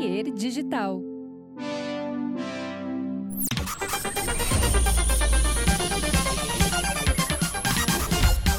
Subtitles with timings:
[0.00, 1.02] Digital.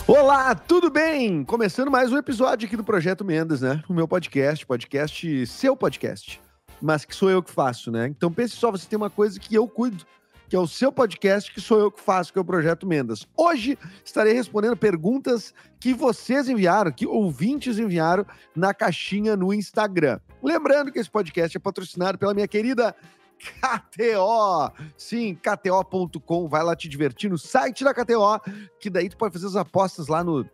[0.06, 1.44] Olá, tudo bem?
[1.44, 3.82] Começando mais um episódio aqui do Projeto Mendes, né?
[3.90, 6.40] O meu podcast, podcast, seu podcast,
[6.80, 8.06] mas que sou eu que faço, né?
[8.06, 10.06] Então pense só, você tem uma coisa que eu cuido,
[10.48, 13.26] que é o seu podcast, que sou eu que faço, que é o Projeto Mendes.
[13.36, 20.20] Hoje estarei respondendo perguntas que vocês enviaram, que ouvintes enviaram na caixinha no Instagram.
[20.42, 22.96] Lembrando que esse podcast é patrocinado pela minha querida
[23.42, 24.72] KTO.
[24.98, 26.48] Sim, KTO.com.
[26.48, 28.40] Vai lá te divertir no site da KTO,
[28.80, 30.46] que daí tu pode fazer as apostas lá no,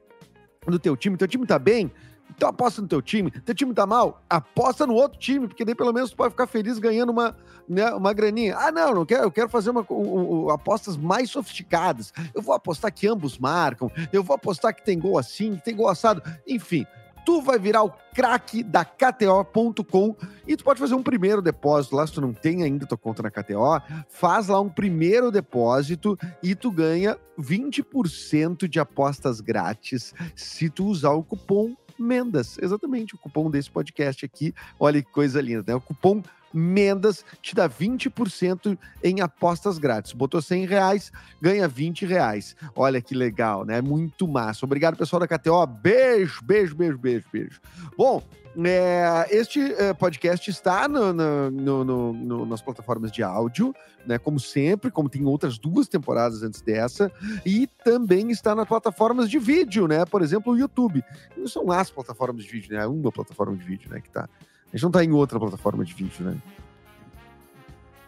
[0.66, 1.18] no teu time.
[1.18, 1.92] Teu time tá bem?
[2.30, 3.32] Então aposta no teu time.
[3.32, 4.22] Teu time tá mal?
[4.30, 7.36] Aposta no outro time, porque daí pelo menos tu pode ficar feliz ganhando uma,
[7.68, 8.56] né, uma graninha.
[8.58, 12.14] Ah, não, não quero, eu quero fazer uma, um, um, apostas mais sofisticadas.
[12.34, 15.76] Eu vou apostar que ambos marcam, eu vou apostar que tem gol assim, que tem
[15.76, 16.22] gol assado.
[16.46, 16.86] Enfim,
[17.28, 20.16] tu vai virar o craque da KTO.com
[20.48, 23.22] e tu pode fazer um primeiro depósito lá, se tu não tem ainda tua conta
[23.22, 30.70] na KTO, faz lá um primeiro depósito e tu ganha 20% de apostas grátis se
[30.70, 32.58] tu usar o cupom Mendas.
[32.62, 34.54] Exatamente, o cupom desse podcast aqui.
[34.80, 35.76] Olha que coisa linda, né?
[35.76, 36.22] O cupom
[36.54, 40.14] Mendas te dá 20% em apostas grátis.
[40.14, 42.56] Botou 100 reais, ganha 20 reais.
[42.76, 43.82] Olha que legal, né?
[43.82, 44.66] Muito massa.
[44.66, 45.66] Obrigado, pessoal da KTO.
[45.68, 47.62] Beijo, beijo, beijo, beijo, beijo.
[47.98, 48.24] Bom,
[48.66, 53.74] é, este é, podcast está no, no, no, nas plataformas de áudio,
[54.06, 54.18] né?
[54.18, 57.12] Como sempre, como tem outras duas temporadas antes dessa,
[57.46, 60.06] e também está nas plataformas de vídeo, né?
[60.06, 61.04] Por exemplo, o YouTube.
[61.36, 62.84] Não são as plataformas de vídeo, né?
[62.84, 64.02] É uma plataforma de vídeo, né?
[64.02, 64.28] Que tá.
[64.74, 66.38] A gente não tá em outra plataforma de vídeo, né?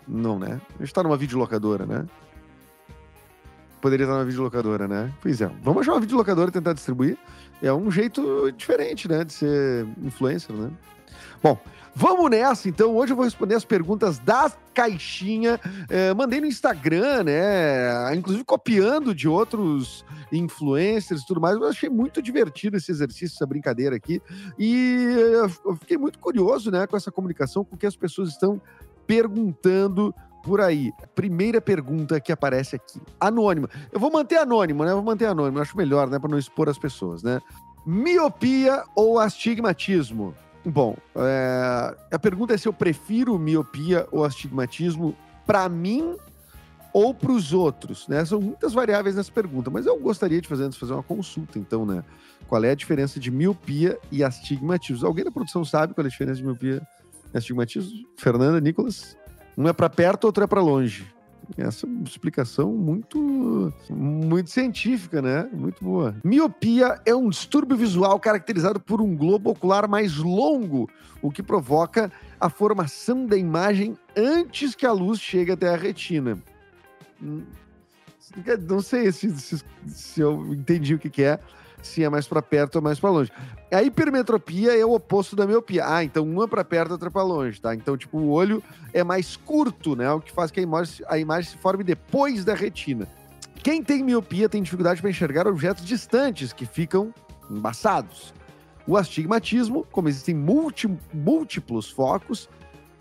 [0.08, 0.60] Não, né?
[0.80, 2.06] A gente tá numa videolocadora, né?
[3.80, 5.14] Poderia estar numa videolocadora, né?
[5.22, 5.48] Pois é.
[5.64, 7.18] Vamos achar uma videolocadora e tentar distribuir.
[7.62, 9.24] É um jeito diferente, né?
[9.24, 10.70] De ser influencer, né?
[11.42, 11.58] Bom,
[11.96, 12.96] Vamos nessa, então.
[12.96, 15.60] Hoje eu vou responder as perguntas da caixinha.
[15.90, 18.16] É, mandei no Instagram, né?
[18.16, 21.56] Inclusive copiando de outros influencers e tudo mais.
[21.56, 24.22] Eu achei muito divertido esse exercício, essa brincadeira aqui.
[24.58, 25.06] E
[25.66, 28.62] eu fiquei muito curioso, né, com essa comunicação, com que as pessoas estão
[29.06, 30.92] perguntando por aí.
[31.16, 33.02] Primeira pergunta que aparece aqui.
[33.20, 33.70] Anônima.
[33.92, 34.94] Eu vou manter anônimo, né?
[34.94, 35.58] vou manter anônimo.
[35.58, 36.18] Eu acho melhor, né?
[36.20, 37.42] Para não expor as pessoas, né?
[37.86, 40.34] Miopia ou astigmatismo?
[40.66, 41.96] Bom, é...
[42.12, 45.16] a pergunta é se eu prefiro miopia ou astigmatismo
[45.46, 46.16] para mim
[46.92, 48.26] ou para os outros, né?
[48.26, 51.86] São muitas variáveis nessa pergunta, mas eu gostaria de fazer antes fazer uma consulta, então,
[51.86, 52.04] né?
[52.48, 55.06] Qual é a diferença de miopia e astigmatismo?
[55.06, 56.82] Alguém da produção sabe qual é a diferença de miopia
[57.34, 57.92] e astigmatismo?
[58.18, 59.16] Fernanda, Nicolas?
[59.58, 61.06] Um é para perto, outro é para longe.
[61.58, 65.50] Essa explicação muito, muito científica, né?
[65.52, 66.16] Muito boa.
[66.24, 70.90] Miopia é um distúrbio visual caracterizado por um globo ocular mais longo,
[71.22, 76.38] o que provoca a formação da imagem antes que a luz chegue até a retina.
[77.22, 77.44] Hum,
[78.68, 81.40] não sei se, se, se eu entendi o que, que é
[81.82, 83.32] se é mais para perto ou mais para longe.
[83.72, 85.84] A hipermetropia é o oposto da miopia.
[85.86, 87.74] Ah, então uma para perto, outra para longe, tá?
[87.74, 88.64] Então, tipo, o olho
[88.94, 90.12] é mais curto, né?
[90.12, 93.08] O que faz que a imagem, a imagem se forme depois da retina.
[93.62, 97.14] Quem tem miopia tem dificuldade para enxergar objetos distantes que ficam
[97.50, 98.34] embaçados.
[98.88, 100.34] O astigmatismo, como existem
[101.14, 102.50] múltiplos focos,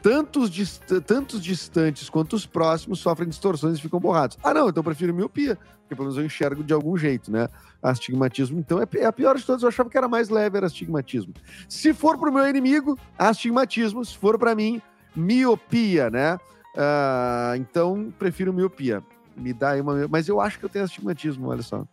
[0.03, 4.38] tantos, dist tantos distantes quanto os próximos sofrem distorções e ficam borrados.
[4.42, 7.48] Ah, não, então eu prefiro miopia, porque pelo menos eu enxergo de algum jeito, né?
[7.82, 9.62] Astigmatismo, então, é, é a pior de todas.
[9.62, 11.34] Eu achava que era mais leve, era astigmatismo.
[11.69, 14.04] Se for para o meu inimigo, astigmatismo.
[14.04, 14.81] Se for para mim,
[15.14, 16.37] miopia, né?
[16.75, 19.03] Uh, então, prefiro miopia
[19.38, 20.09] me dá aí uma.
[20.09, 21.81] Mas eu acho que eu tenho astigmatismo, olha só.
[21.81, 21.87] Uh,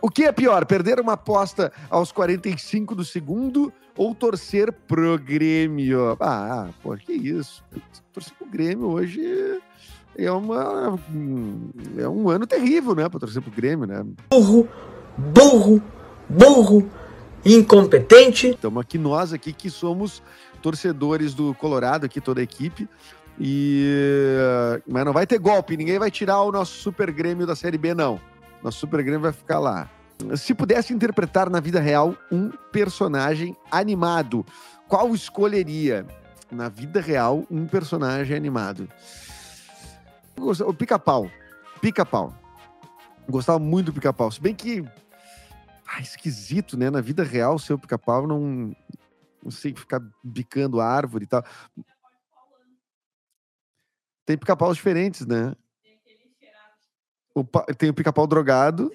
[0.00, 6.16] o que é pior, perder uma aposta aos 45 do segundo ou torcer pro Grêmio?
[6.20, 7.64] Ah, pô, que isso.
[8.12, 9.60] Torcer pro Grêmio hoje
[10.16, 10.98] é uma.
[11.98, 13.08] É um ano terrível, né?
[13.08, 14.04] Pra torcer pro Grêmio, né?
[14.30, 14.68] Burro,
[15.16, 15.82] burro,
[16.28, 16.90] burro,
[17.44, 18.48] incompetente.
[18.48, 20.22] Então, aqui nós aqui que somos
[20.60, 22.88] torcedores do Colorado, aqui toda a equipe,
[23.40, 24.80] e...
[24.86, 27.94] Mas não vai ter golpe, ninguém vai tirar o nosso Super Grêmio da Série B,
[27.94, 28.20] não.
[28.62, 29.90] Nosso Super Grêmio vai ficar lá.
[30.36, 34.46] Se pudesse interpretar na vida real um personagem animado,
[34.88, 36.06] qual escolheria?
[36.50, 38.88] Na vida real, um personagem animado.
[40.36, 41.30] O pica-pau.
[41.80, 42.34] Pica-pau.
[43.28, 44.30] Gostava muito do pica-pau.
[44.30, 44.84] Se bem que.
[45.86, 46.90] Ah, esquisito, né?
[46.90, 48.76] Na vida real, ser o pica-pau não.
[49.42, 51.44] Não sei, ficar bicando árvore e tal.
[54.24, 55.54] Tem pica-paus diferentes, né?
[57.34, 58.90] O, tem o pica-pau drogado.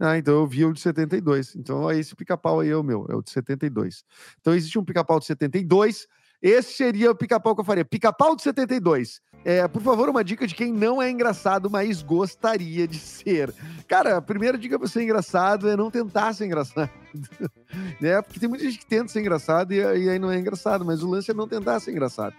[0.00, 1.56] Ah, então eu vi o de 72.
[1.56, 4.04] Então esse pica-pau aí é o meu, é o de 72.
[4.40, 6.06] Então existe um pica-pau de 72
[6.40, 7.84] Esse seria o pica-pau que eu faria.
[7.84, 9.20] Pica-pau de 72.
[9.44, 13.52] É, por favor, uma dica de quem não é engraçado, mas gostaria de ser.
[13.88, 16.90] Cara, a primeira dica pra ser engraçado é não tentar ser engraçado.
[18.00, 18.22] né?
[18.22, 21.02] Porque tem muita gente que tenta ser engraçado e, e aí não é engraçado, mas
[21.02, 22.34] o lance é não tentar ser engraçado.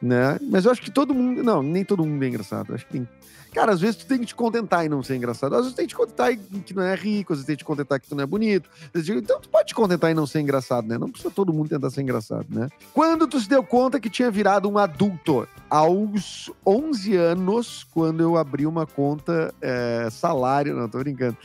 [0.00, 0.38] Né?
[0.50, 1.42] Mas eu acho que todo mundo.
[1.42, 2.74] Não, nem todo mundo é engraçado.
[2.74, 3.08] Acho que tem
[3.52, 5.54] Cara, às vezes tu tem que te contentar em não ser engraçado.
[5.54, 7.62] Às vezes tu tem que te contentar que não é rico, às vezes tem que
[7.62, 8.70] te contentar que tu não é bonito.
[8.94, 10.96] Então tu pode te contentar em não ser engraçado, né?
[10.96, 12.68] Não precisa todo mundo tentar ser engraçado, né?
[12.94, 15.48] Quando tu se deu conta que tinha virado um adulto?
[15.68, 20.76] Aos 11 anos, quando eu abri uma conta é, salário.
[20.76, 21.36] Não, tô brincando.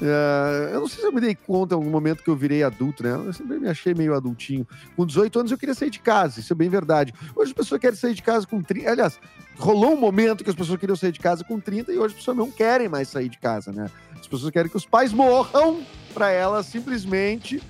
[0.00, 2.62] Uh, eu não sei se eu me dei conta em algum momento que eu virei
[2.62, 3.12] adulto, né?
[3.12, 4.66] Eu sempre me achei meio adultinho.
[4.96, 7.12] Com 18 anos eu queria sair de casa, isso é bem verdade.
[7.36, 8.90] Hoje as pessoas querem sair de casa com 30.
[8.90, 9.20] Aliás,
[9.58, 12.20] rolou um momento que as pessoas queriam sair de casa com 30 e hoje as
[12.20, 13.90] pessoas não querem mais sair de casa, né?
[14.18, 15.82] As pessoas querem que os pais morram
[16.14, 17.62] para elas simplesmente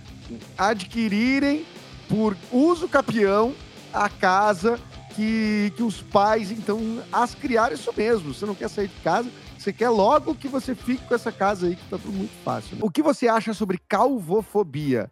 [0.56, 1.66] adquirirem
[2.08, 3.54] por uso capião
[3.92, 4.78] a casa
[5.16, 8.32] que, que os pais, então, as criaram isso mesmo.
[8.32, 9.28] Você não quer sair de casa,
[9.60, 12.76] você quer logo que você fique com essa casa aí, que tá tudo muito fácil.
[12.76, 12.82] Né?
[12.82, 15.10] O que você acha sobre calvofobia?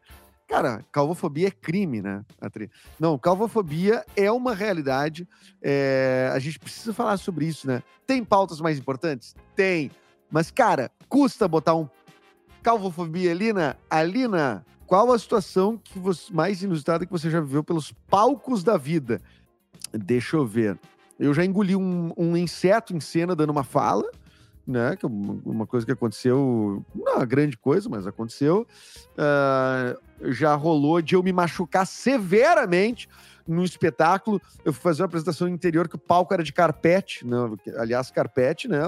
[0.49, 2.71] Cara, calvofobia é crime, né, Atri?
[2.99, 5.29] Não, calvofobia é uma realidade.
[5.63, 6.31] É...
[6.33, 7.83] A gente precisa falar sobre isso, né?
[8.07, 9.37] Tem pautas mais importantes?
[9.55, 9.91] Tem.
[10.31, 11.87] Mas, cara, custa botar um
[12.63, 13.77] calvofobia ali na.
[13.91, 18.65] Ali na qual a situação que você, mais inusitada que você já viveu pelos palcos
[18.65, 19.21] da vida?
[19.93, 20.79] Deixa eu ver.
[21.21, 24.11] Eu já engoli um, um inseto em cena dando uma fala
[24.69, 24.95] né?
[24.95, 28.67] Que uma coisa que aconteceu, não é uma grande coisa, mas aconteceu.
[29.15, 33.09] Uh, já rolou de eu me machucar severamente
[33.47, 34.41] no espetáculo.
[34.63, 37.37] Eu fui fazer uma apresentação no interior que o palco era de carpete, né?
[37.79, 38.81] aliás, carpete, né?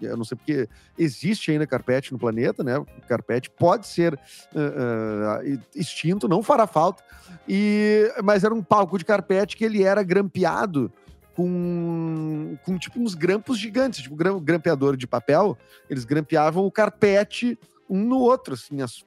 [0.00, 2.74] Eu não sei porque existe ainda carpete no planeta, né?
[3.08, 7.02] Carpete pode ser uh, uh, extinto, não fará falta.
[7.48, 10.92] E, mas era um palco de carpete que ele era grampeado
[11.34, 15.56] com, com tipo uns grampos gigantes, tipo grampeador de papel,
[15.88, 17.58] eles grampeavam o carpete
[17.88, 19.04] um no outro, assim, as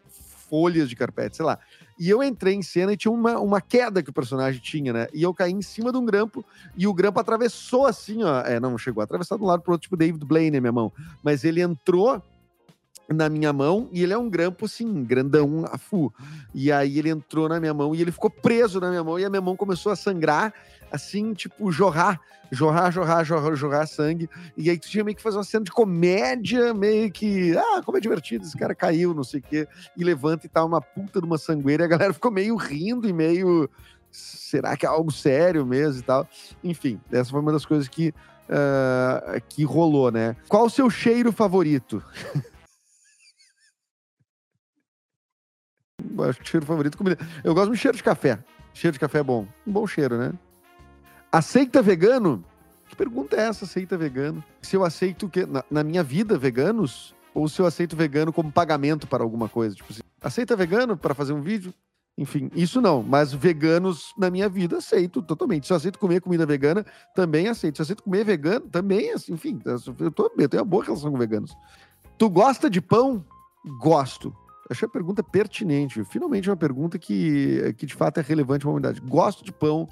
[0.49, 1.59] folhas de carpete, sei lá.
[1.99, 5.07] E eu entrei em cena e tinha uma, uma queda que o personagem tinha, né?
[5.13, 6.45] E eu caí em cima de um grampo
[6.75, 8.41] e o grampo atravessou assim, ó.
[8.41, 10.91] É, não chegou a atravessar de um lado pro outro, tipo David Blaine minha mão.
[11.23, 12.21] Mas ele entrou
[13.09, 16.13] na minha mão e ele é um grampo assim, grandão, a fu.
[16.53, 19.25] E aí ele entrou na minha mão e ele ficou preso na minha mão e
[19.25, 20.53] a minha mão começou a sangrar
[20.91, 22.19] assim, tipo, jorrar,
[22.51, 24.29] jorrar, jorrar, jorrar, jorrar sangue.
[24.55, 27.97] E aí tu tinha meio que fazer uma cena de comédia, meio que, ah, como
[27.97, 31.19] é divertido, esse cara caiu, não sei o quê, e levanta e tá uma puta
[31.19, 33.69] de uma sangueira, e a galera ficou meio rindo e meio,
[34.11, 36.27] será que é algo sério mesmo e tal?
[36.63, 38.09] Enfim, essa foi uma das coisas que,
[38.49, 40.35] uh, que rolou, né?
[40.47, 42.03] Qual o seu cheiro favorito?
[46.29, 47.17] Acho cheiro favorito comida.
[47.43, 48.39] Eu gosto de cheiro de café.
[48.73, 49.47] Cheiro de café é bom.
[49.65, 50.33] Um bom cheiro, né?
[51.31, 52.43] Aceita vegano?
[52.87, 54.43] Que pergunta é essa, aceita vegano?
[54.61, 58.51] Se eu aceito que na, na, minha vida veganos ou se eu aceito vegano como
[58.51, 61.73] pagamento para alguma coisa, tipo assim, aceita vegano para fazer um vídeo?
[62.17, 65.67] Enfim, isso não, mas veganos na minha vida aceito totalmente.
[65.67, 66.83] Se eu aceito comer comida vegana,
[67.13, 67.75] também aceito.
[67.75, 69.61] Se eu aceito comer vegano, também, assim, enfim,
[69.99, 71.55] eu, tô, eu tenho uma boa relação com veganos.
[72.17, 73.23] Tu gosta de pão?
[73.79, 74.35] Gosto.
[74.67, 76.03] Achei a pergunta pertinente.
[76.05, 78.99] Finalmente uma pergunta que, que de fato é relevante para a humanidade.
[79.01, 79.87] Gosto de pão,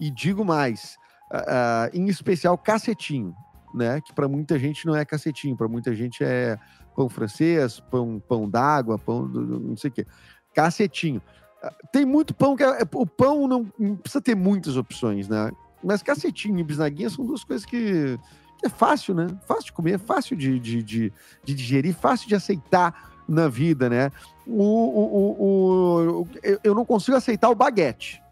[0.00, 0.96] e digo mais,
[1.32, 3.34] uh, em especial cacetinho,
[3.74, 4.00] né?
[4.00, 6.58] Que para muita gente não é cacetinho, para muita gente é
[6.94, 10.06] pão francês, pão, pão d'água, pão do, não sei o quê.
[10.54, 11.20] Cacetinho.
[11.62, 15.50] Uh, tem muito pão que é, o pão não, não, precisa ter muitas opções, né?
[15.82, 18.18] Mas cacetinho e bisnaguinha são duas coisas que,
[18.58, 19.26] que é fácil, né?
[19.46, 21.12] Fácil de comer, fácil de, de, de,
[21.44, 24.10] de digerir, fácil de aceitar na vida, né?
[24.46, 26.28] O, o, o, o,
[26.62, 28.22] eu não consigo aceitar o baguete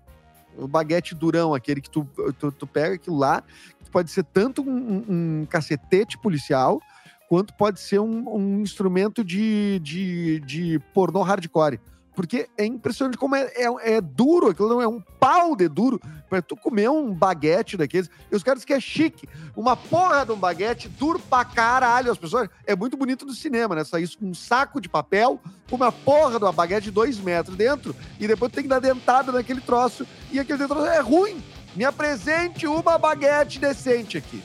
[0.59, 2.07] o baguete durão, aquele que tu,
[2.39, 3.43] tu, tu pega aquilo lá,
[3.83, 6.81] que pode ser tanto um, um cacetete policial,
[7.29, 11.81] quanto pode ser um, um instrumento de, de, de pornô hardcore.
[12.15, 16.01] Porque é impressionante como é, é, é, duro, aquilo não é um pau de duro
[16.31, 18.09] para tu comer um baguete daqueles.
[18.31, 19.29] E os caras dizem que é chique.
[19.57, 22.13] Uma porra de um baguete duro pra caralho.
[22.13, 22.49] As pessoas.
[22.67, 23.85] É muito bonito no cinema, né?
[23.85, 27.57] Sair com um saco de papel, com uma porra de uma baguete de dois metros
[27.57, 30.07] dentro, e depois tu tem que dar dentada naquele troço.
[30.31, 31.43] E aquele troço é ruim.
[31.75, 34.41] Me apresente uma baguete decente aqui.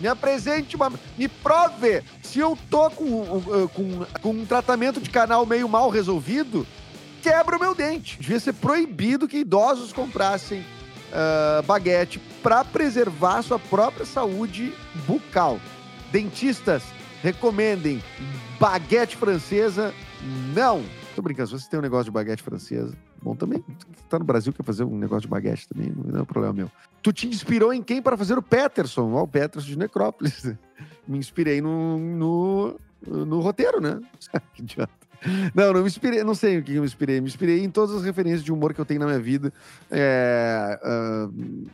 [0.00, 0.92] Me apresente uma.
[1.16, 6.66] Me prove se eu tô com, com, com um tratamento de canal meio mal resolvido
[7.24, 8.18] quebra o meu dente.
[8.20, 14.74] Devia ser proibido que idosos comprassem uh, baguete para preservar sua própria saúde
[15.06, 15.58] bucal.
[16.12, 16.82] Dentistas,
[17.22, 18.04] recomendem
[18.60, 19.94] baguete francesa.
[20.54, 20.84] Não!
[21.16, 23.64] Tô brincando, se você tem um negócio de baguete francesa, bom também.
[24.10, 26.70] Tá no Brasil, quer fazer um negócio de baguete também, não é problema meu.
[27.00, 29.12] Tu te inspirou em quem para fazer o Peterson?
[29.14, 30.44] Ó, o Peterson de Necrópolis.
[31.08, 33.98] Me inspirei no, no, no roteiro, né?
[34.52, 35.03] que idiota.
[35.54, 37.20] Não, não me inspirei, não sei o que eu me inspirei.
[37.20, 39.52] Me inspirei em todas as referências de humor que eu tenho na minha vida.
[39.90, 41.70] É, uh,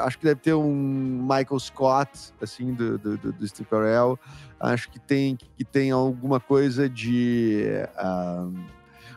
[0.00, 4.18] acho que deve ter um Michael Scott, assim, do, do, do, do Steve Carell.
[4.60, 7.64] Acho que tem, que tem alguma coisa de
[7.98, 8.52] uh,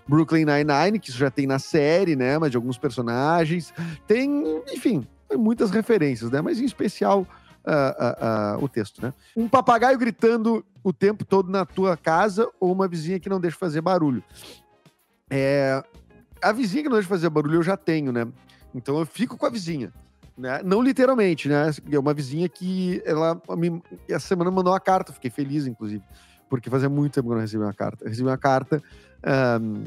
[0.07, 2.37] Brooklyn Nine-Nine, que isso já tem na série, né?
[2.37, 3.73] Mas de alguns personagens.
[4.07, 5.05] Tem, enfim,
[5.37, 6.41] muitas referências, né?
[6.41, 7.27] Mas em especial
[7.67, 9.13] uh, uh, o texto, né?
[9.35, 13.57] Um papagaio gritando o tempo todo na tua casa ou uma vizinha que não deixa
[13.57, 14.23] fazer barulho.
[15.29, 15.83] É,
[16.41, 18.25] a vizinha que não deixa fazer barulho eu já tenho, né?
[18.73, 19.91] Então eu fico com a vizinha.
[20.37, 20.61] Né?
[20.63, 21.71] Não literalmente, né?
[21.91, 26.01] É uma vizinha que ela me, essa semana mandou uma carta, fiquei feliz, inclusive,
[26.49, 28.05] porque fazia muito tempo que eu não recebi uma carta.
[28.05, 28.81] Eu recebi uma carta
[29.61, 29.83] um,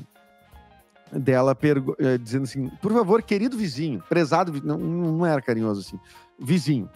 [1.18, 5.98] dela uh, dizendo assim: por favor, querido vizinho, prezado, não, não era carinhoso assim,
[6.38, 6.90] vizinho,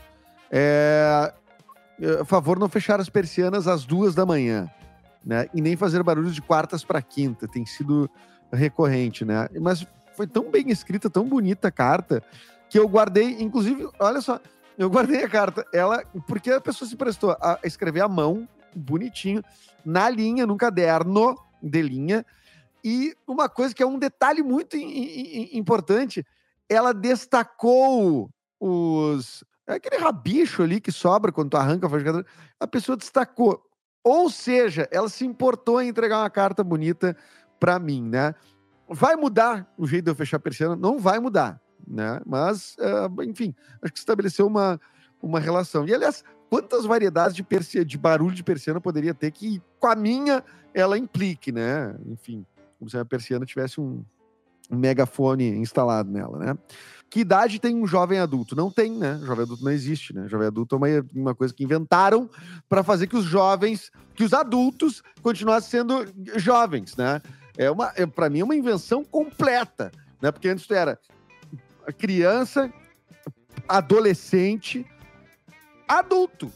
[0.50, 1.32] é,
[2.18, 4.70] por favor, não fechar as persianas às duas da manhã,
[5.24, 5.46] né?
[5.54, 8.10] E nem fazer barulhos de quartas para quinta, tem sido
[8.52, 9.48] recorrente, né?
[9.60, 12.22] Mas foi tão bem escrita, tão bonita a carta
[12.68, 14.40] que eu guardei, inclusive, olha só,
[14.76, 19.42] eu guardei a carta, ela, porque a pessoa se prestou a escrever à mão, bonitinho,
[19.84, 22.26] na linha, num caderno de linha,
[22.84, 26.24] e uma coisa que é um detalhe muito importante,
[26.68, 28.28] ela destacou
[28.60, 29.42] os.
[29.66, 33.62] É aquele rabicho ali que sobra quando tu arranca a A pessoa destacou.
[34.02, 37.16] Ou seja, ela se importou em entregar uma carta bonita
[37.58, 38.34] para mim, né?
[38.88, 40.76] Vai mudar o jeito de eu fechar a persiana?
[40.76, 42.20] Não vai mudar né?
[42.24, 44.80] Mas, uh, enfim, acho que estabeleceu uma,
[45.22, 45.86] uma relação.
[45.86, 49.94] E, aliás, quantas variedades de, persia, de barulho de persiana poderia ter que, com a
[49.94, 50.42] minha,
[50.72, 51.94] ela implique, né?
[52.06, 52.44] Enfim,
[52.78, 54.04] como se a persiana tivesse um,
[54.70, 56.58] um megafone instalado nela, né?
[57.10, 58.56] Que idade tem um jovem adulto?
[58.56, 59.20] Não tem, né?
[59.22, 60.26] Jovem adulto não existe, né?
[60.28, 62.28] Jovem adulto é uma, uma coisa que inventaram
[62.68, 66.04] para fazer que os jovens, que os adultos continuassem sendo
[66.36, 67.22] jovens, né?
[67.56, 70.32] É uma, é, para mim, é uma invenção completa, né?
[70.32, 70.98] Porque antes tu era
[71.98, 72.72] criança,
[73.68, 74.84] adolescente,
[75.86, 76.50] adulto.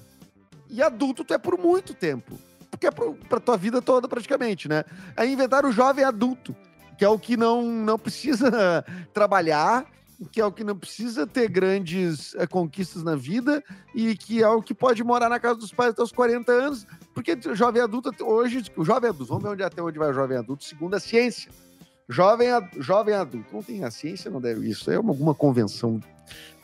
[0.69, 2.37] E adulto tu é por muito tempo.
[2.71, 4.85] Porque é pra tua vida toda, praticamente, né?
[5.17, 6.55] Aí inventaram o jovem adulto,
[6.99, 9.87] que é o que não, não precisa trabalhar,
[10.33, 13.63] que é o que não precisa ter grandes é, conquistas na vida
[13.95, 16.87] e que é o que pode morar na casa dos pais até os 40 anos.
[17.15, 20.37] Porque jovem adulto, hoje, o jovem adulto, vamos ver onde até onde vai o jovem
[20.37, 21.51] adulto, segundo a ciência.
[22.09, 23.55] Jovem, jovem adulto.
[23.55, 24.69] Não tem a ciência, não deve.
[24.69, 26.01] Isso é alguma convenção.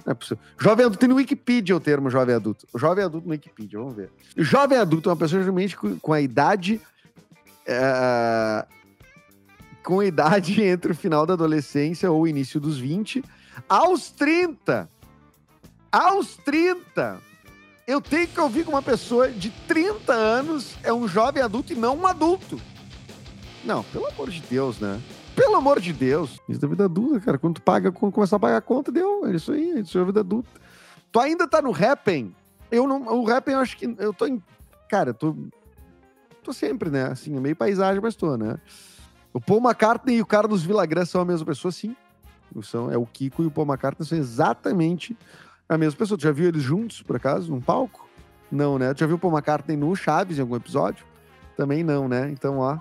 [0.05, 0.43] Não é possível.
[0.59, 2.67] Jovem adulto, tem no Wikipedia o termo jovem adulto.
[2.75, 4.11] Jovem adulto no Wikipedia, vamos ver.
[4.37, 6.81] Jovem adulto é uma pessoa geralmente com a idade.
[7.67, 8.67] É,
[9.85, 13.23] com idade entre o final da adolescência ou início dos 20
[13.69, 14.89] aos 30.
[15.93, 17.21] Aos 30.
[17.87, 21.77] Eu tenho que ouvir que uma pessoa de 30 anos é um jovem adulto e
[21.77, 22.59] não um adulto.
[23.65, 25.01] Não, pelo amor de Deus, né?
[25.37, 26.41] Pelo amor de Deus.
[26.49, 27.39] Isso da vida adulta, cara.
[27.39, 29.27] Quando tu paga, quando começar a pagar a conta, deu.
[29.27, 30.49] É isso aí, isso é a vida adulta.
[31.13, 32.35] Tu ainda tá no rapping?
[32.71, 33.03] Eu não.
[33.03, 33.95] O rapping, eu acho que.
[33.99, 34.43] Eu tô em.
[34.89, 35.37] Cara, eu tô.
[36.43, 37.07] Tô sempre, né?
[37.07, 38.59] Assim, é meio paisagem, mas tô, né?
[39.35, 41.95] O Paul McCartney e o Carlos Villagrã são a mesma pessoa, sim.
[42.63, 45.15] São, é o Kiko e o Paul McCartney são exatamente
[45.69, 46.17] a mesma pessoa.
[46.17, 48.09] Tu já viu eles juntos, por acaso, num palco?
[48.51, 48.95] Não, né?
[48.95, 51.05] Tu já viu o Paul McCartney no Chaves em algum episódio?
[51.57, 52.31] Também não, né?
[52.31, 52.79] Então, ó,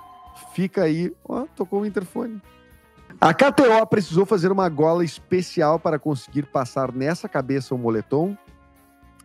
[0.53, 1.13] Fica aí.
[1.23, 2.41] Ó, tocou o interfone.
[3.21, 8.35] A KTO precisou fazer uma gola especial para conseguir passar nessa cabeça o moletom?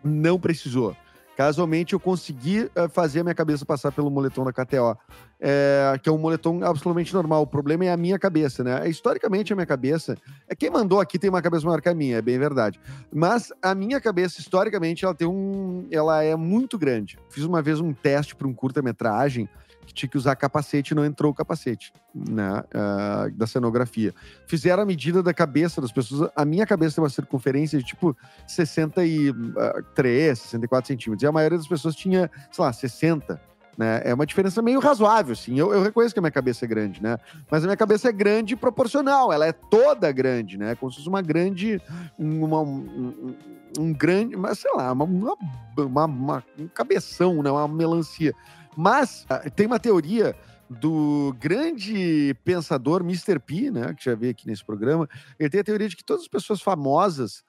[0.04, 0.96] Não precisou.
[1.38, 4.98] Casualmente, eu consegui uh, fazer a minha cabeça passar pelo moletom da KTO,
[5.38, 7.42] é, que é um moletom absolutamente normal.
[7.42, 8.88] O problema é a minha cabeça, né?
[8.88, 10.16] Historicamente, a minha cabeça.
[10.48, 12.80] É quem mandou aqui tem uma cabeça maior que a minha, é bem verdade.
[13.14, 15.86] Mas a minha cabeça, historicamente, ela tem um.
[15.92, 17.16] Ela é muito grande.
[17.30, 19.48] Fiz uma vez um teste para um curta-metragem
[19.88, 24.14] que tinha que usar capacete e não entrou o capacete né, uh, da cenografia.
[24.46, 26.30] Fizeram a medida da cabeça das pessoas.
[26.36, 28.14] A minha cabeça tem uma circunferência de tipo
[28.46, 31.22] 63, 64 centímetros.
[31.22, 33.40] E a maioria das pessoas tinha, sei lá, 60.
[33.78, 34.02] Né?
[34.04, 35.58] É uma diferença meio razoável, assim.
[35.58, 37.16] Eu, eu, reconheço que a minha cabeça é grande, né?
[37.48, 40.74] Mas a minha cabeça é grande proporcional, ela é toda grande, né?
[40.74, 41.80] Como se fosse uma grande.
[42.18, 43.36] Uma, um,
[43.78, 44.36] um grande.
[44.36, 47.50] Mas sei lá, uma, uma, uma, um cabeção, né?
[47.52, 48.34] Uma melancia.
[48.80, 50.36] Mas ah, tem uma teoria
[50.70, 53.40] do grande pensador Mr.
[53.40, 55.08] P, né, que já veio aqui nesse programa.
[55.36, 57.42] Ele tem a teoria de que todas as pessoas famosas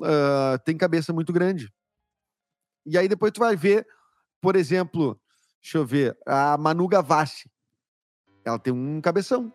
[0.00, 1.72] uh, têm cabeça muito grande.
[2.86, 3.84] E aí depois tu vai ver,
[4.40, 5.20] por exemplo,
[5.60, 7.50] deixa eu ver, a Manu Gavassi.
[8.44, 9.52] Ela tem um cabeção.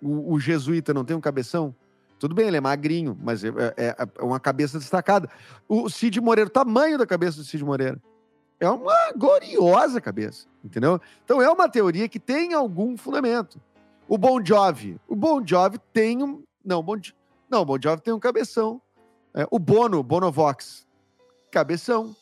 [0.00, 1.74] O, o jesuíta não tem um cabeção?
[2.20, 5.28] Tudo bem, ele é magrinho, mas é, é, é uma cabeça destacada.
[5.66, 8.00] O Cid Moreira, o tamanho da cabeça do Cid Moreira.
[8.60, 11.00] É uma gloriosa cabeça, entendeu?
[11.24, 13.58] Então é uma teoria que tem algum fundamento.
[14.06, 15.00] O Bon Jovi.
[15.08, 16.44] O Bon Jovi tem um.
[16.62, 17.00] Não, bon...
[17.48, 18.80] não o Bon Jovi tem um cabeção.
[19.32, 20.86] É, o Bono, Bonovox,
[21.50, 22.14] cabeção.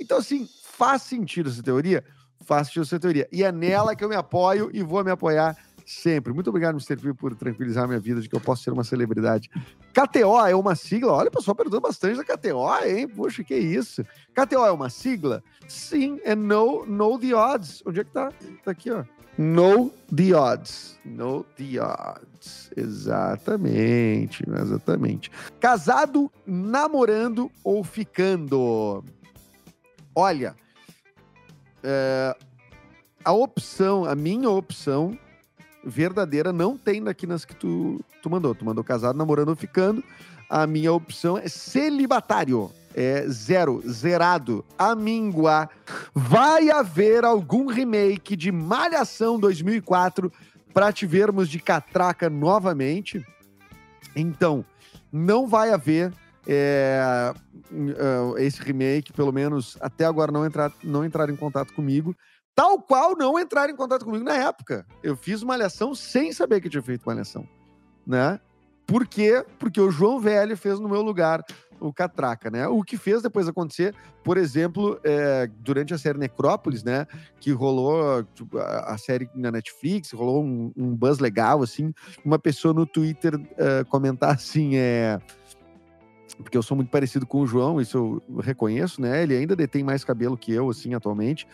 [0.00, 2.02] Então, assim, faz sentido essa teoria?
[2.44, 3.28] Faz sentido essa teoria.
[3.30, 6.32] E é nela que eu me apoio e vou me apoiar sempre.
[6.32, 6.96] Muito obrigado, Mr.
[6.96, 9.48] P, por tranquilizar minha vida de que eu posso ser uma celebridade.
[9.94, 11.12] KTO é uma sigla?
[11.12, 13.08] Olha, o pessoal perguntou bastante da KTO, hein?
[13.08, 14.04] Poxa, que isso?
[14.34, 15.42] KTO é uma sigla?
[15.68, 17.82] Sim, é Know, know the Odds.
[17.86, 18.32] Onde é que tá?
[18.64, 19.04] Tá aqui, ó.
[19.38, 20.98] Know the odds.
[21.04, 22.70] Know the odds.
[22.74, 25.30] Exatamente, exatamente.
[25.60, 29.04] Casado, namorando ou ficando?
[30.14, 30.56] Olha,
[31.82, 32.34] é,
[33.22, 35.18] a opção, a minha opção
[35.86, 38.54] verdadeira não tem daqui nas que tu, tu mandou.
[38.54, 40.02] Tu mandou casado, namorando ou ficando.
[40.50, 42.70] A minha opção é celibatário.
[42.94, 45.68] É zero, zerado, amíngua.
[46.14, 50.32] Vai haver algum remake de Malhação 2004
[50.72, 53.24] para te vermos de catraca novamente?
[54.14, 54.64] Então,
[55.12, 56.12] não vai haver
[56.46, 57.34] é,
[58.38, 62.16] esse remake, pelo menos até agora não entrar, não entrar em contato comigo.
[62.56, 64.86] Tal qual não entrar em contato comigo na época.
[65.02, 67.46] Eu fiz malhação sem saber que tinha feito malhação,
[68.06, 68.40] né?
[68.86, 69.44] Por quê?
[69.58, 71.44] Porque o João Velho fez no meu lugar
[71.78, 72.66] o Catraca, né?
[72.66, 73.94] O que fez depois acontecer,
[74.24, 77.06] por exemplo, é, durante a série Necrópolis, né?
[77.38, 81.92] Que rolou tipo, a, série na Netflix, rolou um, um, buzz legal, assim.
[82.24, 85.18] Uma pessoa no Twitter uh, comentar assim, é
[86.38, 89.22] porque eu sou muito parecido com o João, isso eu reconheço, né?
[89.22, 91.46] Ele ainda detém mais cabelo que eu, assim, atualmente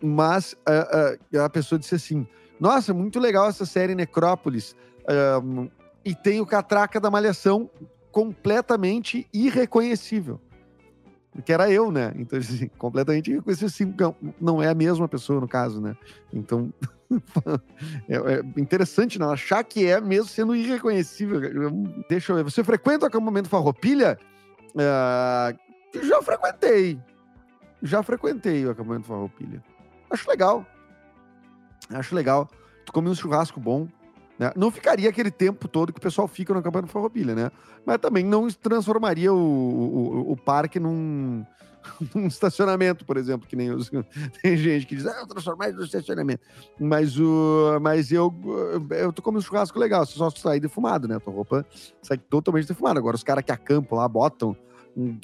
[0.00, 2.26] mas uh, uh, a pessoa disse assim:
[2.58, 4.76] Nossa, muito legal essa série Necrópolis.
[5.44, 5.68] Um,
[6.04, 7.70] e tem o Catraca da Malhação
[8.10, 10.40] completamente irreconhecível.
[11.44, 12.12] Que era eu, né?
[12.16, 13.68] Então, assim, completamente irreconhecível.
[13.68, 15.96] Assim, não é a mesma pessoa, no caso, né?
[16.30, 16.72] Então,
[18.06, 21.40] é, é, interessante não achar que é mesmo sendo irreconhecível.
[22.08, 22.42] Deixa eu ver.
[22.42, 24.18] Você frequenta o acampamento Farroupilha?
[24.74, 27.00] Uh, já frequentei.
[27.82, 29.62] Já frequentei o acampamento Farroupilha.
[30.12, 30.66] Acho legal.
[31.90, 32.48] Acho legal.
[32.84, 33.88] Tu come um churrasco bom.
[34.38, 34.52] Né?
[34.56, 37.50] Não ficaria aquele tempo todo que o pessoal fica no Campanha do Farroupilha, né?
[37.84, 41.44] Mas também não transformaria o, o, o parque num,
[42.14, 43.90] num estacionamento, por exemplo, que nem os,
[44.42, 46.42] tem gente que diz, ah, transformar isso num estacionamento.
[46.78, 48.34] Mas, o, mas eu,
[48.90, 51.18] eu tô comendo um churrasco legal, só sair defumado, né?
[51.18, 51.66] Tua roupa
[52.00, 52.98] sai totalmente defumada.
[52.98, 54.56] Agora, os caras que acampam lá, botam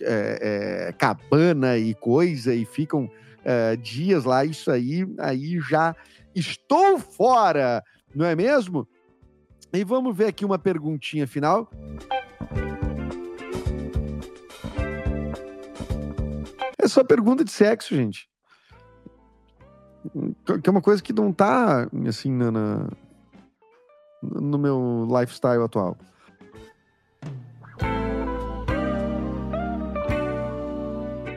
[0.02, 5.94] é, é, cabana e coisa e ficam uh, dias lá, isso aí, aí já
[6.34, 7.82] estou fora,
[8.14, 8.86] não é mesmo?
[9.72, 11.70] E vamos ver aqui uma perguntinha final.
[16.78, 18.28] É só pergunta de sexo, gente.
[20.62, 22.88] Que é uma coisa que não tá, assim, na, na
[24.22, 25.96] no meu lifestyle atual.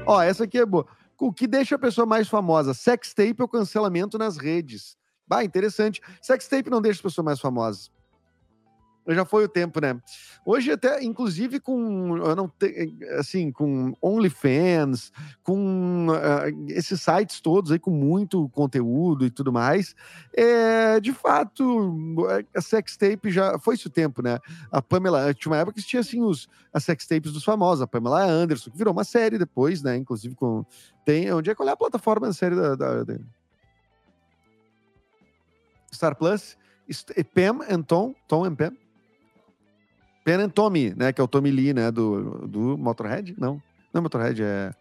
[0.06, 0.86] Ó, essa aqui é boa.
[1.22, 2.74] O que deixa a pessoa mais famosa?
[2.74, 4.98] Sextape ou cancelamento nas redes?
[5.28, 6.02] Bah, interessante.
[6.20, 7.92] Sextape não deixa a pessoa mais famosa.
[9.08, 10.00] Já foi o tempo, né?
[10.46, 15.12] Hoje até, inclusive com, eu não te, assim, com OnlyFans,
[15.44, 19.96] com uh, esses sites todos aí com muito conteúdo e tudo mais,
[20.36, 21.96] é, de fato,
[22.56, 24.38] a sextape já foi esse o tempo, né?
[24.72, 28.24] A Pamela, tinha uma época que tinha assim os as sextapes dos famosos, a Pamela
[28.24, 29.98] Anderson, que virou uma série depois, né?
[29.98, 30.64] Inclusive com
[31.04, 33.16] tem, onde é que olhar a plataforma da série da, da, da
[35.92, 36.56] Star Plus,
[37.34, 38.72] Pam and Tom, Tom and Pam
[40.24, 41.12] Pen and Tommy, né?
[41.12, 41.92] Que é o Tommy Lee, né?
[41.92, 43.36] Do, do Motorhead?
[43.38, 43.62] Não.
[43.94, 44.74] Não é Motorhead, é.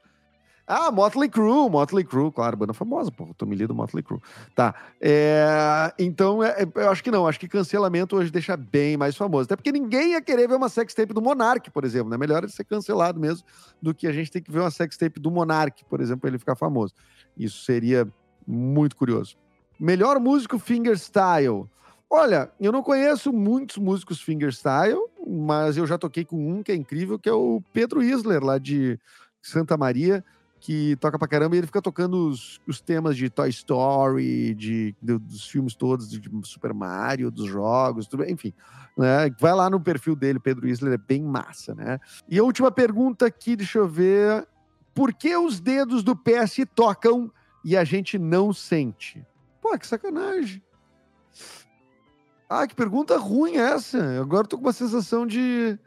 [0.73, 4.21] Ah, Motley Crue, Motley Crue, claro, banda famosa, pô, Tommy Lee do Motley Crue.
[4.55, 4.73] Tá.
[5.01, 9.17] É, então, é, é, eu acho que não, acho que cancelamento hoje deixa bem mais
[9.17, 9.47] famoso.
[9.47, 12.17] Até porque ninguém ia querer ver uma sextape do Monark, por exemplo, né?
[12.17, 13.45] Melhor ele ser cancelado mesmo
[13.83, 16.39] do que a gente ter que ver uma sextape do Monark, por exemplo, para ele
[16.39, 16.95] ficar famoso.
[17.37, 18.07] Isso seria
[18.47, 19.37] muito curioso.
[19.77, 21.67] Melhor músico fingerstyle.
[22.09, 25.01] Olha, eu não conheço muitos músicos fingerstyle,
[25.31, 28.59] mas eu já toquei com um que é incrível, que é o Pedro Isler, lá
[28.59, 28.99] de
[29.41, 30.25] Santa Maria,
[30.61, 34.95] que toca pra caramba e ele fica tocando os, os temas de Toy Story, de,
[35.01, 38.53] de, dos filmes todos, de Super Mario, dos jogos, tudo, enfim.
[38.97, 39.31] Né?
[39.41, 41.99] Vai lá no perfil dele, Pedro Isler, é bem massa, né?
[42.29, 44.47] E a última pergunta aqui, deixa eu ver.
[44.95, 47.33] Por que os dedos do pé se tocam
[47.65, 49.25] e a gente não sente?
[49.63, 50.63] Pô, que sacanagem.
[52.53, 54.21] Ah, que pergunta ruim essa.
[54.21, 55.79] Agora tô com uma sensação de.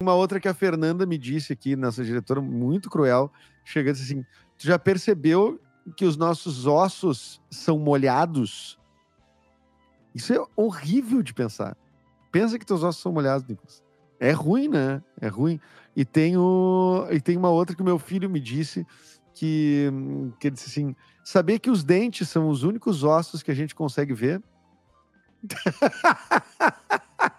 [0.00, 3.32] Uma outra que a Fernanda me disse aqui, nossa diretora, muito cruel,
[3.64, 4.22] chegando assim:
[4.56, 5.60] Tu já percebeu
[5.96, 8.78] que os nossos ossos são molhados?
[10.14, 11.76] Isso é horrível de pensar.
[12.30, 13.82] Pensa que teus ossos são molhados, Nicolas.
[14.20, 15.02] É ruim, né?
[15.20, 15.58] É ruim.
[15.96, 17.08] E tem, o...
[17.10, 18.86] e tem uma outra que o meu filho me disse
[19.34, 19.90] que,
[20.38, 23.74] que ele disse assim: saber que os dentes são os únicos ossos que a gente
[23.74, 24.40] consegue ver.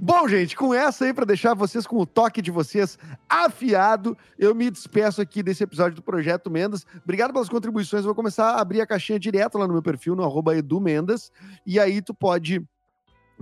[0.00, 2.98] Bom, gente, com essa aí, para deixar vocês com o toque de vocês
[3.28, 6.86] afiado, eu me despeço aqui desse episódio do Projeto Mendas.
[7.02, 8.04] Obrigado pelas contribuições.
[8.04, 11.30] vou começar a abrir a caixinha direto lá no meu perfil, no edumendas.
[11.66, 12.66] E aí tu pode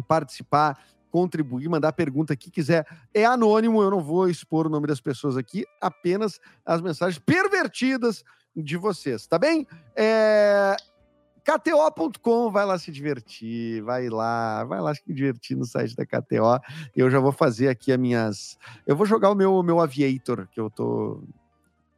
[0.09, 0.77] participar,
[1.09, 2.85] contribuir, mandar pergunta que quiser.
[3.15, 8.25] É anônimo, eu não vou expor o nome das pessoas aqui, apenas as mensagens pervertidas
[8.57, 9.67] de vocês, tá bem?
[9.95, 10.77] É...
[11.45, 16.61] KTO.com, vai lá se divertir, vai lá, vai lá se divertir no site da KTO.
[16.95, 18.59] Eu já vou fazer aqui as minhas.
[18.87, 21.23] Eu vou jogar o meu, meu Aviator, que eu tô.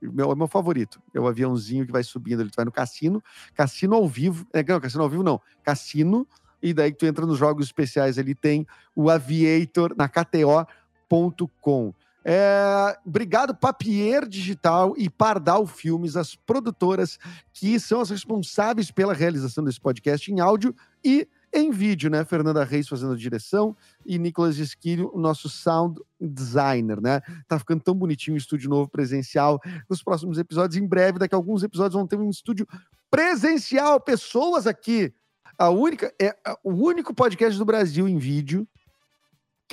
[0.01, 1.01] Meu, meu favorito.
[1.15, 3.23] É o aviãozinho que vai subindo, ele vai no cassino,
[3.55, 4.47] cassino ao vivo.
[4.53, 5.41] É, não, cassino ao vivo não.
[5.63, 6.27] Cassino,
[6.63, 11.95] e daí que tu entra nos jogos especiais, ele tem o Aviator na KTO.com.
[12.25, 17.19] É, obrigado, Papier Digital e Pardal Filmes, as produtoras
[17.53, 22.25] que são as responsáveis pela realização desse podcast em áudio e em vídeo, né?
[22.25, 27.21] Fernanda Reis fazendo a direção e Nicolas Esquilho, o nosso sound designer, né?
[27.47, 29.61] Tá ficando tão bonitinho o estúdio novo presencial.
[29.89, 32.67] Nos próximos episódios, em breve, daqui a alguns episódios, vão ter um estúdio
[33.11, 35.13] presencial, pessoas aqui.
[35.57, 36.35] A única, é
[36.65, 38.67] o único podcast do Brasil em vídeo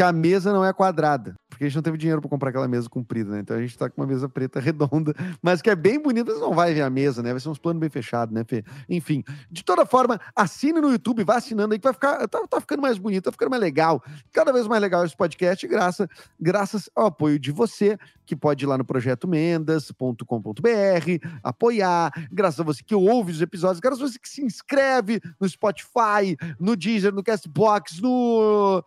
[0.01, 2.67] que a mesa não é quadrada, porque a gente não teve dinheiro para comprar aquela
[2.67, 3.41] mesa comprida, né?
[3.41, 6.39] Então a gente tá com uma mesa preta redonda, mas que é bem bonita, você
[6.39, 7.29] não vai ver a mesa, né?
[7.29, 8.63] Vai ser uns planos bem fechados, né, Fê?
[8.89, 12.59] Enfim, de toda forma, assine no YouTube, vá assinando aí que vai ficar, tá, tá
[12.59, 16.07] ficando mais bonito, tá ficando mais legal, cada vez mais legal esse podcast, graças,
[16.39, 22.81] graças ao apoio de você, que pode ir lá no projetomendas.com.br, apoiar, graças a você
[22.83, 27.21] que ouve os episódios, graças a você que se inscreve no Spotify, no Deezer, no
[27.21, 28.83] Castbox, no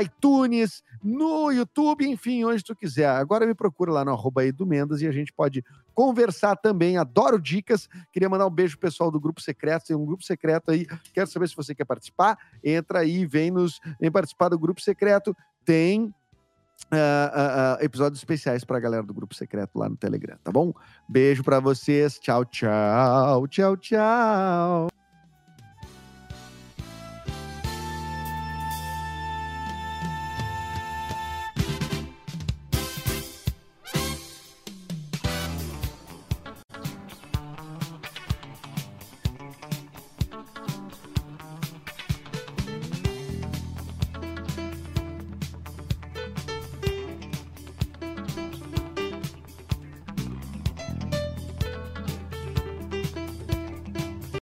[0.00, 3.08] iTunes, no YouTube, enfim, onde tu quiser.
[3.08, 6.96] Agora me procura lá no arroba Mendes e a gente pode conversar também.
[6.96, 7.88] Adoro dicas.
[8.12, 9.86] Queria mandar um beijo pro pessoal do Grupo Secreto.
[9.86, 10.86] Tem um grupo secreto aí.
[11.12, 12.38] Quero saber se você quer participar.
[12.62, 15.36] Entra aí, vem nos vem participar do Grupo Secreto.
[15.64, 16.12] Tem
[16.90, 20.50] Uh, uh, uh, episódios especiais para a galera do grupo secreto lá no Telegram, tá
[20.50, 20.74] bom?
[21.08, 22.18] Beijo para vocês.
[22.18, 23.46] Tchau, tchau.
[23.46, 25.01] Tchau, tchau.